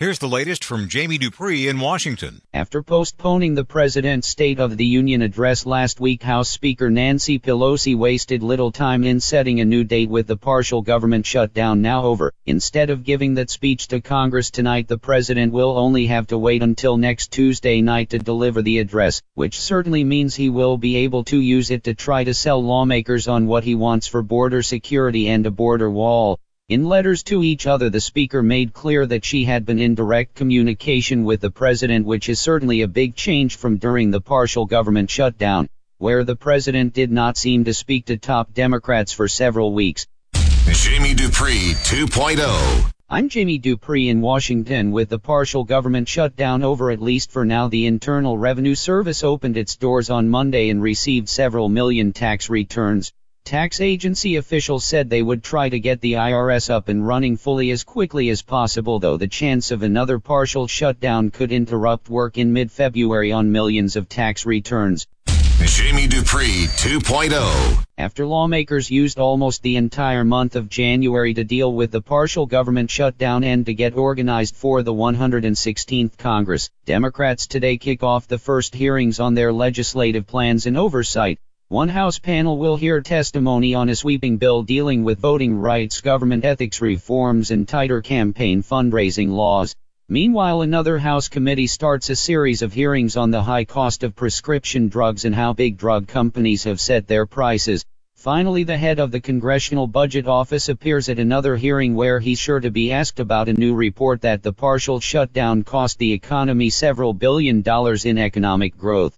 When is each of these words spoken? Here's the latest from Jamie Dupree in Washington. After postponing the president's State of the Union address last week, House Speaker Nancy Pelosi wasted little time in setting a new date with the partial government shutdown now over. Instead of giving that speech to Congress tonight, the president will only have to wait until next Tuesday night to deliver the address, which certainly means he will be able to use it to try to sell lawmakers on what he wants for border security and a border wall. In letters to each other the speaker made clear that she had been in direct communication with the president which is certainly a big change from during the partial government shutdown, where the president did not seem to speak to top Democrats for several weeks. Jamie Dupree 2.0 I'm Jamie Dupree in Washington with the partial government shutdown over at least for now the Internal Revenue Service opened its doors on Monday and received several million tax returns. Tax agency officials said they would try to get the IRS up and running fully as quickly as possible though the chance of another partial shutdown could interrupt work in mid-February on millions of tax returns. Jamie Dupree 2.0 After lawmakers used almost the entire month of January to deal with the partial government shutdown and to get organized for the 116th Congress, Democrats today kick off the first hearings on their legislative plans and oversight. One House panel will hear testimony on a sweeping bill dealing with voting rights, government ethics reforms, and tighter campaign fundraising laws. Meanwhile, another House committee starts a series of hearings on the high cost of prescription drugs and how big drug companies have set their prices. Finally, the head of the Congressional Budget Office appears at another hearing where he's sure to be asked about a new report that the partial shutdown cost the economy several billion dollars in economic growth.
Here's 0.00 0.18
the 0.18 0.28
latest 0.28 0.64
from 0.64 0.88
Jamie 0.88 1.18
Dupree 1.18 1.68
in 1.68 1.78
Washington. 1.78 2.40
After 2.54 2.82
postponing 2.82 3.54
the 3.54 3.66
president's 3.66 4.28
State 4.28 4.58
of 4.58 4.78
the 4.78 4.86
Union 4.86 5.20
address 5.20 5.66
last 5.66 6.00
week, 6.00 6.22
House 6.22 6.48
Speaker 6.48 6.88
Nancy 6.88 7.38
Pelosi 7.38 7.94
wasted 7.94 8.42
little 8.42 8.72
time 8.72 9.04
in 9.04 9.20
setting 9.20 9.60
a 9.60 9.66
new 9.66 9.84
date 9.84 10.08
with 10.08 10.26
the 10.26 10.38
partial 10.38 10.80
government 10.80 11.26
shutdown 11.26 11.82
now 11.82 12.04
over. 12.04 12.32
Instead 12.46 12.88
of 12.88 13.04
giving 13.04 13.34
that 13.34 13.50
speech 13.50 13.88
to 13.88 14.00
Congress 14.00 14.50
tonight, 14.50 14.88
the 14.88 14.96
president 14.96 15.52
will 15.52 15.76
only 15.76 16.06
have 16.06 16.28
to 16.28 16.38
wait 16.38 16.62
until 16.62 16.96
next 16.96 17.30
Tuesday 17.30 17.82
night 17.82 18.08
to 18.08 18.18
deliver 18.18 18.62
the 18.62 18.78
address, 18.78 19.20
which 19.34 19.60
certainly 19.60 20.02
means 20.02 20.34
he 20.34 20.48
will 20.48 20.78
be 20.78 20.96
able 20.96 21.24
to 21.24 21.38
use 21.38 21.70
it 21.70 21.84
to 21.84 21.92
try 21.92 22.24
to 22.24 22.32
sell 22.32 22.64
lawmakers 22.64 23.28
on 23.28 23.46
what 23.46 23.64
he 23.64 23.74
wants 23.74 24.06
for 24.06 24.22
border 24.22 24.62
security 24.62 25.28
and 25.28 25.44
a 25.44 25.50
border 25.50 25.90
wall. 25.90 26.40
In 26.70 26.84
letters 26.84 27.24
to 27.24 27.42
each 27.42 27.66
other 27.66 27.90
the 27.90 28.00
speaker 28.00 28.44
made 28.44 28.72
clear 28.72 29.04
that 29.04 29.24
she 29.24 29.42
had 29.42 29.66
been 29.66 29.80
in 29.80 29.96
direct 29.96 30.36
communication 30.36 31.24
with 31.24 31.40
the 31.40 31.50
president 31.50 32.06
which 32.06 32.28
is 32.28 32.38
certainly 32.38 32.82
a 32.82 32.86
big 32.86 33.16
change 33.16 33.56
from 33.56 33.76
during 33.76 34.12
the 34.12 34.20
partial 34.20 34.66
government 34.66 35.10
shutdown, 35.10 35.68
where 35.98 36.22
the 36.22 36.36
president 36.36 36.92
did 36.92 37.10
not 37.10 37.36
seem 37.36 37.64
to 37.64 37.74
speak 37.74 38.04
to 38.04 38.16
top 38.16 38.54
Democrats 38.54 39.10
for 39.10 39.26
several 39.26 39.74
weeks. 39.74 40.06
Jamie 40.72 41.14
Dupree 41.14 41.74
2.0 41.82 42.92
I'm 43.08 43.28
Jamie 43.28 43.58
Dupree 43.58 44.08
in 44.08 44.20
Washington 44.20 44.92
with 44.92 45.08
the 45.08 45.18
partial 45.18 45.64
government 45.64 46.06
shutdown 46.08 46.62
over 46.62 46.92
at 46.92 47.02
least 47.02 47.32
for 47.32 47.44
now 47.44 47.66
the 47.66 47.86
Internal 47.86 48.38
Revenue 48.38 48.76
Service 48.76 49.24
opened 49.24 49.56
its 49.56 49.74
doors 49.74 50.08
on 50.08 50.28
Monday 50.28 50.70
and 50.70 50.80
received 50.80 51.28
several 51.28 51.68
million 51.68 52.12
tax 52.12 52.48
returns. 52.48 53.12
Tax 53.44 53.80
agency 53.80 54.36
officials 54.36 54.84
said 54.84 55.10
they 55.10 55.22
would 55.22 55.42
try 55.42 55.68
to 55.68 55.80
get 55.80 56.00
the 56.00 56.12
IRS 56.12 56.70
up 56.70 56.88
and 56.88 57.04
running 57.04 57.36
fully 57.36 57.72
as 57.72 57.82
quickly 57.82 58.30
as 58.30 58.42
possible 58.42 59.00
though 59.00 59.16
the 59.16 59.26
chance 59.26 59.72
of 59.72 59.82
another 59.82 60.20
partial 60.20 60.68
shutdown 60.68 61.30
could 61.30 61.50
interrupt 61.50 62.08
work 62.08 62.38
in 62.38 62.52
mid-February 62.52 63.32
on 63.32 63.50
millions 63.50 63.96
of 63.96 64.08
tax 64.08 64.46
returns. 64.46 65.08
Jamie 65.64 66.06
Dupree 66.06 66.68
2.0 66.76 67.84
After 67.98 68.24
lawmakers 68.24 68.88
used 68.88 69.18
almost 69.18 69.62
the 69.62 69.76
entire 69.76 70.24
month 70.24 70.54
of 70.54 70.68
January 70.68 71.34
to 71.34 71.42
deal 71.42 71.72
with 71.72 71.90
the 71.90 72.00
partial 72.00 72.46
government 72.46 72.88
shutdown 72.88 73.42
and 73.42 73.66
to 73.66 73.74
get 73.74 73.96
organized 73.96 74.54
for 74.54 74.84
the 74.84 74.94
116th 74.94 76.16
Congress, 76.16 76.70
Democrats 76.86 77.48
today 77.48 77.78
kick 77.78 78.04
off 78.04 78.28
the 78.28 78.38
first 78.38 78.74
hearings 78.76 79.18
on 79.18 79.34
their 79.34 79.52
legislative 79.52 80.26
plans 80.26 80.66
and 80.66 80.78
oversight. 80.78 81.40
One 81.70 81.88
House 81.88 82.18
panel 82.18 82.58
will 82.58 82.76
hear 82.76 83.00
testimony 83.00 83.76
on 83.76 83.88
a 83.88 83.94
sweeping 83.94 84.38
bill 84.38 84.64
dealing 84.64 85.04
with 85.04 85.20
voting 85.20 85.56
rights, 85.56 86.00
government 86.00 86.44
ethics 86.44 86.80
reforms, 86.80 87.52
and 87.52 87.68
tighter 87.68 88.00
campaign 88.00 88.64
fundraising 88.64 89.28
laws. 89.28 89.76
Meanwhile, 90.08 90.62
another 90.62 90.98
House 90.98 91.28
committee 91.28 91.68
starts 91.68 92.10
a 92.10 92.16
series 92.16 92.62
of 92.62 92.72
hearings 92.72 93.16
on 93.16 93.30
the 93.30 93.44
high 93.44 93.66
cost 93.66 94.02
of 94.02 94.16
prescription 94.16 94.88
drugs 94.88 95.24
and 95.24 95.32
how 95.32 95.52
big 95.52 95.76
drug 95.76 96.08
companies 96.08 96.64
have 96.64 96.80
set 96.80 97.06
their 97.06 97.24
prices. 97.24 97.84
Finally, 98.16 98.64
the 98.64 98.76
head 98.76 98.98
of 98.98 99.12
the 99.12 99.20
Congressional 99.20 99.86
Budget 99.86 100.26
Office 100.26 100.68
appears 100.68 101.08
at 101.08 101.20
another 101.20 101.54
hearing 101.54 101.94
where 101.94 102.18
he's 102.18 102.40
sure 102.40 102.58
to 102.58 102.72
be 102.72 102.90
asked 102.90 103.20
about 103.20 103.48
a 103.48 103.52
new 103.52 103.76
report 103.76 104.22
that 104.22 104.42
the 104.42 104.52
partial 104.52 104.98
shutdown 104.98 105.62
cost 105.62 106.00
the 106.00 106.12
economy 106.14 106.68
several 106.68 107.14
billion 107.14 107.62
dollars 107.62 108.06
in 108.06 108.18
economic 108.18 108.76
growth. 108.76 109.16